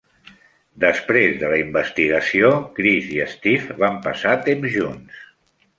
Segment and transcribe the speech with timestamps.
[0.83, 2.51] Després de la investigació,
[2.81, 5.27] Chris i Steve van passar temps junts.